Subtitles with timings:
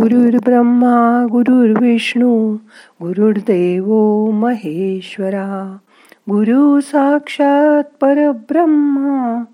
[0.00, 2.56] गुरुर् ब्रह्मा गुरुर्विष्णू
[3.02, 3.86] गुरुर्देव
[4.30, 5.76] महेश्वरा.
[6.30, 9.44] गुरु साक्षात परब्रह्मा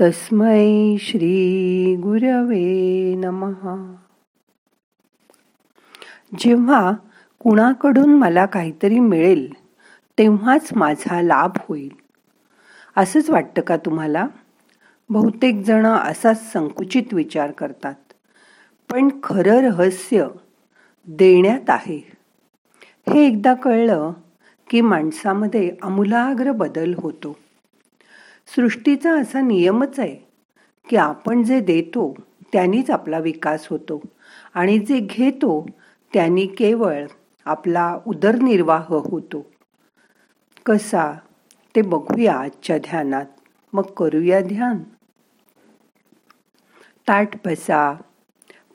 [0.00, 3.94] तस्मै श्री गुरवे नमहा
[6.38, 6.92] जेव्हा
[7.38, 9.52] कुणाकडून मला काहीतरी मिळेल
[10.18, 11.92] तेव्हाच माझा लाभ होईल.
[12.96, 14.26] असंच वाटतं का तुम्हाला?
[15.10, 18.03] बहुतेक जण असाच संकुचित विचार करतात.
[18.90, 20.26] पण खरं रहस्य
[21.06, 22.12] देण्यात आहे.
[23.08, 24.12] हे एकदा कळलं
[24.70, 27.36] की माणसामध्ये आमूलाग्र बदल होतो.
[28.56, 30.16] सृष्टीचा असा नियमच आहे
[30.88, 32.14] की आपण जे देतो
[32.52, 34.02] त्यांनीच आपला विकास होतो
[34.54, 35.66] आणि जे घेतो
[36.12, 37.06] त्यांनी केवळ
[37.44, 39.46] आपला उदरनिर्वाह होतो.
[40.66, 41.12] कसा?
[41.76, 43.26] ते बघूया आजच्या ध्यानात.
[43.72, 44.82] मग करूया ध्यान.
[47.08, 47.94] ताट बसा.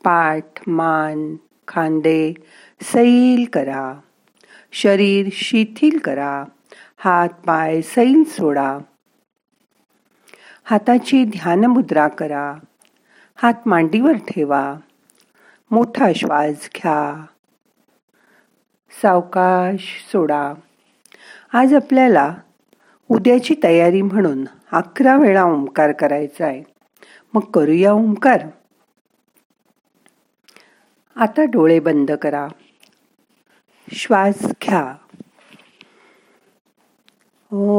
[0.03, 1.35] पाठ मान
[1.67, 2.34] खांदे
[2.81, 3.99] सैल करा.
[4.72, 6.45] शरीर शिथिल करा.
[6.97, 8.78] हात पाय सैल सोडा.
[10.64, 12.56] हाताची ध्यान मुद्रा करा.
[13.36, 14.75] हात मांडीवर ठेवा.
[15.72, 17.25] मोठा श्वास घ्या.
[19.02, 20.53] सावकाश सोडा.
[21.53, 22.36] आज आपल्याला
[23.09, 26.63] उद्याची तयारी म्हणून अकरा वेळा ओंकार करायचा आहे
[27.34, 28.47] मग करूया ओंकार.
[31.20, 32.48] आता डोळे बंद करा.
[33.94, 34.95] श्वास घ्या.
[37.52, 37.70] ओ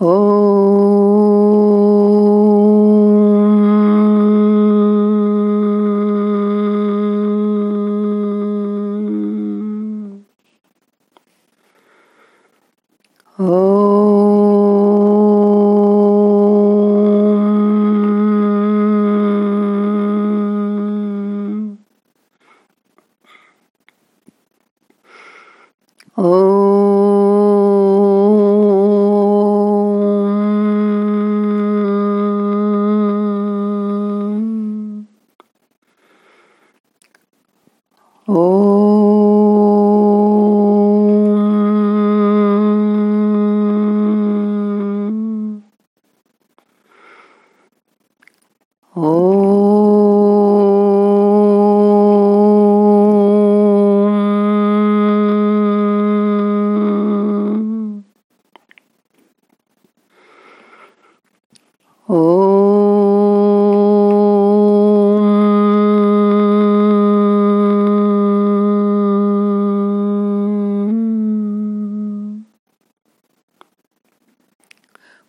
[0.00, 0.47] Oh.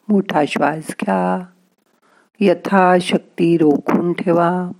[0.10, 1.46] मोठा श्वास घ्या.
[2.40, 4.72] यथाशक्ती रोखून ठेवा.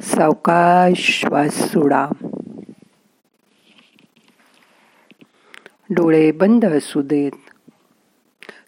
[0.00, 2.08] सावकाश श्वास सोडा.
[5.90, 7.32] डोळे बंद असू देत.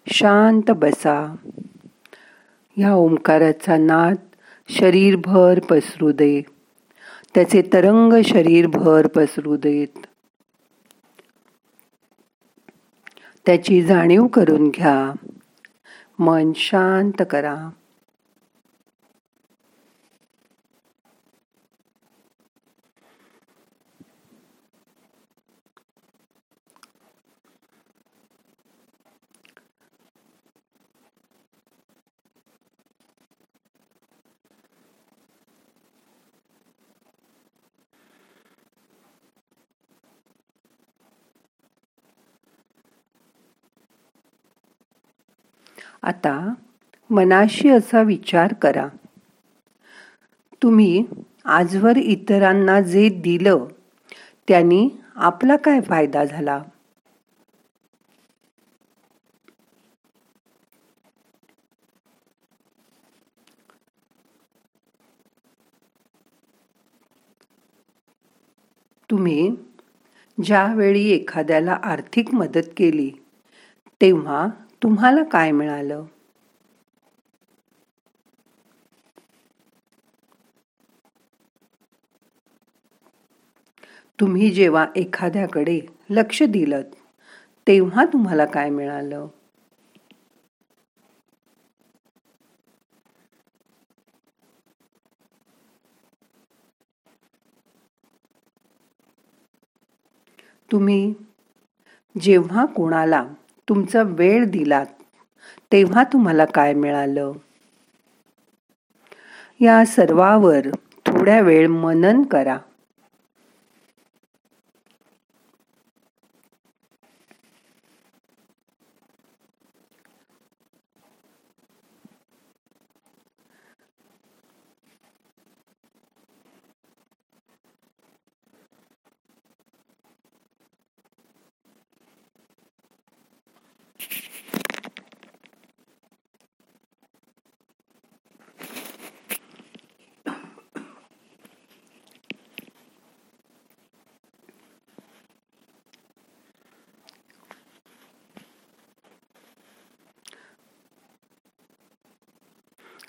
[0.06, 1.36] शांत बसा.
[2.76, 4.16] ह्या ओंकाराचा नाद
[4.68, 6.42] शरीरभर पसरू दे.
[7.34, 10.06] त्याचे तरंग शरीरभर पसरू देत.
[13.46, 15.12] त्याची जाणीव करून घ्या.
[16.18, 17.70] मन शांत करा.
[46.02, 46.32] आता
[47.10, 48.88] मनाशी असा विचार करा.
[50.62, 51.04] तुम्ही
[51.50, 53.64] आजवर इतरांना जे दिलं
[54.48, 56.62] त्यांनी आपला काय फायदा झाला?
[69.10, 69.50] तुम्ही
[70.38, 73.10] ज्यावेळी एखाद्याला आर्थिक मदत केली
[74.00, 74.46] तेव्हा
[74.82, 76.04] तुम्हाला काय मिळालं?
[84.18, 85.78] तुम्ही जेव्हा एखाद्याकडे
[86.10, 86.82] लक्ष दिलं
[87.66, 89.26] तेव्हा तुम्हाला काय मिळालं?
[100.70, 101.14] तुम्ही
[102.14, 103.24] जेव्हा कोणाला
[103.72, 104.86] तुमचा वेळ दिलात
[105.72, 107.32] तेव्हा तुम्हाला काय मिळालं?
[109.60, 110.66] या सर्वावर
[111.06, 112.58] थोड्या वेळ मनन करा.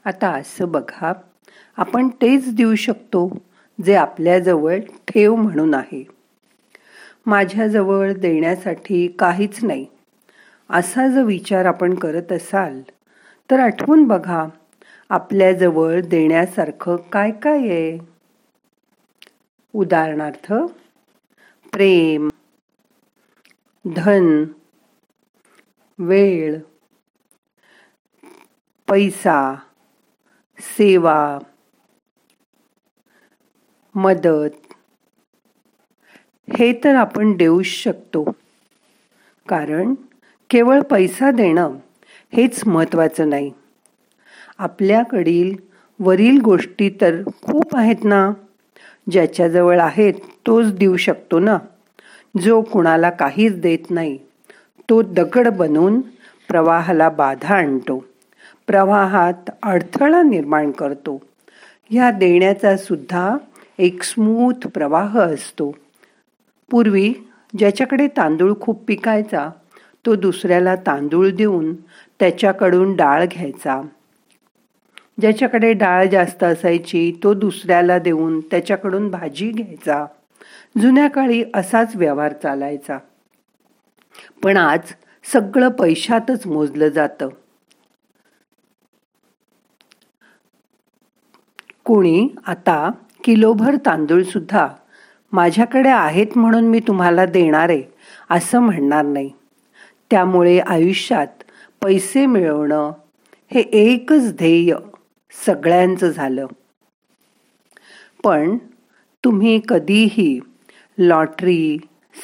[0.05, 1.11] आता असं बघा
[1.77, 3.27] आपण तेच देऊ शकतो
[3.79, 6.03] जे आपल्याजवळ ठेव म्हणून आहे.
[7.25, 9.85] माझ्याजवळ देण्यासाठी काहीच नाही.
[10.69, 12.81] असा जर विचार आपण करत असाल
[13.49, 14.45] तर आठवून बघा
[15.09, 17.97] आपल्याजवळ देण्यासारखं काय काय आहे?
[19.73, 20.53] उदाहरणार्थ
[21.73, 22.27] प्रेम
[23.85, 24.43] धन
[25.99, 26.57] वेळ
[28.87, 29.37] पैसा
[30.77, 31.39] सेवा
[33.95, 34.73] मदत
[36.47, 38.23] हे तर आपण देऊच शकतो.
[39.47, 39.93] कारण
[40.49, 41.75] केवळ पैसा देणं
[42.33, 43.51] हेच महत्त्वाचं नाही.
[44.57, 45.55] आपल्याकडील
[45.99, 48.31] वरील गोष्टी तर खूप आहेत ना?
[49.11, 50.13] ज्याच्याजवळ आहेत
[50.47, 51.57] तोच देऊ शकतो ना?
[52.41, 54.17] जो कुणाला काहीच देत नाही
[54.89, 56.01] तो दगड बनून
[56.49, 58.05] प्रवाहाला बाधा आणतो.
[58.67, 61.21] प्रवाहात अडथळा निर्माण करतो.
[61.89, 63.37] ह्या देण्याचा सुद्धा
[63.77, 65.75] एक स्मूथ प्रवाह असतो.
[66.71, 67.13] पूर्वी
[67.57, 69.49] ज्याच्याकडे तांदूळ खूप पिकायचा
[70.05, 71.73] तो दुसऱ्याला तांदूळ देऊन
[72.19, 73.81] त्याच्याकडून डाळ घ्यायचा.
[75.21, 80.05] ज्याच्याकडे डाळ जास्त असायची तो दुसऱ्याला देऊन त्याच्याकडून भाजी घ्यायचा.
[80.81, 82.97] जुन्या काळी असाच व्यवहार चालायचा.
[84.43, 84.79] पण आज
[85.33, 87.29] सगळं पैशातच मोजलं जातं.
[91.85, 92.91] कोणी आता
[93.23, 94.67] किलोभर तांदूळसुद्धा
[95.31, 97.83] माझ्याकडे आहेत म्हणून मी तुम्हाला देणार आहे
[98.29, 99.31] असं म्हणणार नाही.
[100.11, 101.27] त्यामुळे आयुष्यात
[101.81, 102.91] पैसे मिळवणं
[103.53, 104.75] हे एकच ध्येय
[105.45, 106.45] सगळ्यांचं झालं.
[108.23, 108.57] पण
[109.23, 110.39] तुम्ही कधीही
[110.97, 111.77] लॉटरी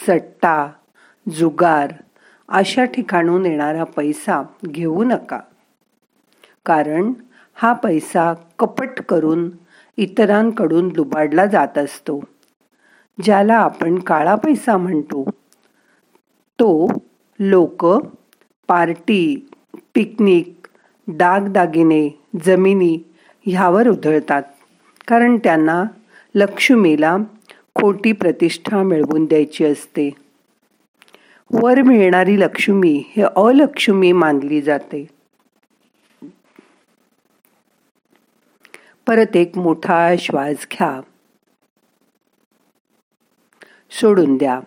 [0.08, 0.72] सट्टा
[1.38, 1.94] जुगार
[2.50, 5.40] अशा ठिकाणून येणारा पैसा घेऊ नका.
[6.66, 7.14] कारण
[7.62, 9.50] हा पैसा कपट करून
[9.98, 12.24] इतरांकडून लुबाडला जात असतो.
[13.24, 15.30] ज्याला आपण काळा पैसा म्हणतो.
[16.60, 16.88] तो
[17.40, 17.86] लोक
[18.68, 19.50] पार्टी
[19.94, 20.68] पिकनिक
[21.08, 22.10] दागदागिने
[22.46, 23.00] जमिनी
[23.46, 24.44] ह्यावर उधळतात.
[25.08, 25.84] कारण त्यांना
[26.36, 27.18] लक्ष्मीला
[27.76, 30.10] खोटी प्रतिष्ठा मिळवून द्यायची असते.
[31.54, 35.19] वर मिळणारी लक्ष्मी हे अलक्ष्मी मानली जाते.
[39.10, 41.02] परत एक मोठा श्वास घ्या.
[43.92, 44.60] सोडून द्या.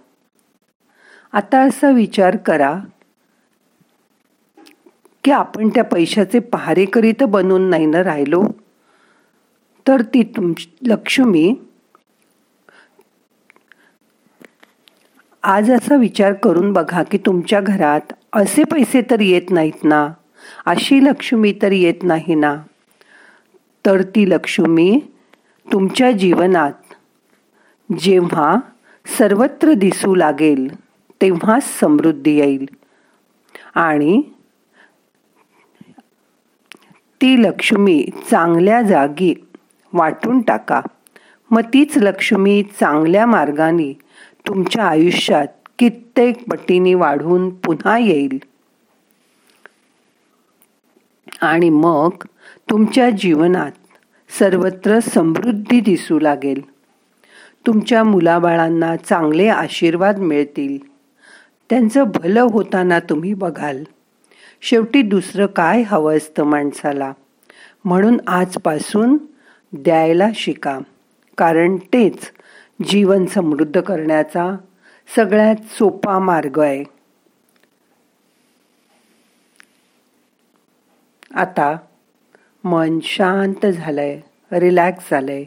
[1.32, 2.80] आता असा विचार करा
[5.24, 8.42] की आपण त्या पैशाचे पहारेकरी तर बनून नाही ना राहिलो?
[9.88, 11.54] तर ती तुम लक्ष्मी
[15.42, 20.08] आज असा विचार करून बघा की तुमच्या घरात असे पैसे तर येत नाहीत ना?
[20.66, 22.62] अशी लक्ष्मी तर येत नाही ना?
[23.86, 25.00] तर ती लक्ष्मी
[25.72, 26.72] तुमच्या जीवनात
[27.98, 28.56] जेव्हा
[29.18, 30.80] सर्वत्र दिसू लागेल
[31.20, 32.68] तेव्हा समृद्धी येईल.
[33.74, 34.22] आणि
[37.20, 39.46] ती लक्ष्मी चांगल्या जागी
[39.92, 40.80] वाटून टाका.
[41.50, 43.98] मग तीच लक्ष्मी चांगल्या मार्गाने
[44.48, 45.46] तुमच्या आयुष्यात
[45.78, 48.38] कित्येक पटीने वाढून पुन्हा येईल.
[51.42, 52.10] आणि मग
[52.70, 53.70] तुमच्या जीवनात
[54.38, 56.70] सर्वत्र समृद्धी दिसू लागेल.
[57.66, 60.78] तुमच्या मुलाबाळांना चांगले आशीर्वाद मिळतील.
[61.70, 63.84] त्यांचं भलं होताना तुम्ही बघाल.
[64.60, 67.12] शेवटी दुसरं काय हवं असतं माणसाला?
[67.84, 69.16] म्हणून आजपासून
[69.72, 70.78] द्यायला शिका.
[71.38, 72.18] कारण तेच
[72.88, 74.56] जीवन समृद्ध करण्याचा
[75.16, 76.84] सगळ्यात सोपा मार्ग आहे.
[81.34, 81.76] आता
[82.64, 84.20] मन शांत झालंय
[84.52, 85.44] रिलॅक्स झालंय.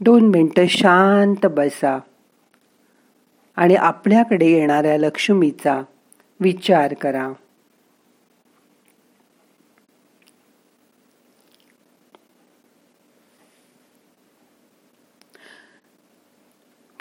[0.00, 1.98] दोन मिनटं शांत बसा.
[3.56, 5.82] आणि आपल्याकडे येणाऱ्या लक्ष्मीचा
[6.40, 7.32] विचार करा.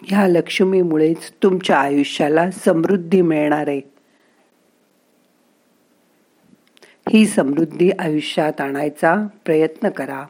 [0.03, 4.00] ह्या लक्ष्मीमुळेच तुमच्या आयुष्याला समृद्धी मिळणार आहे.
[7.13, 10.25] ही समृद्धी आयुष्यात आणायचा प्रयत्न करा.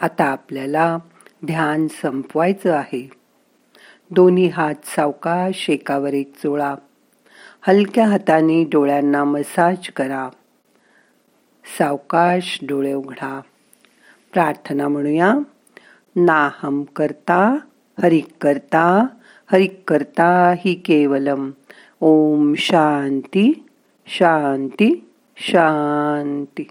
[0.00, 0.98] आता आपल्याला
[1.44, 3.23] ध्यान संपवायचं आहे.
[4.14, 6.74] दोन्ही हात सावकाश शेकावर एक चोळा.
[7.68, 10.28] हलक्या हाताने डोळ्यांना मसाज करा.
[11.78, 13.40] सावकाश डोळे उघडा.
[14.32, 15.34] प्रार्थना म्हणूया.
[16.16, 17.56] नाहम करता
[18.02, 19.06] हरिक करता
[19.52, 21.50] हरिक करता ही केवलम.
[22.00, 23.66] ओम शांती
[24.06, 26.68] शांती शांती.